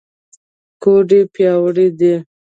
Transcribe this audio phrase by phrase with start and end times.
[0.81, 2.13] ګوډې پیاوړې دي.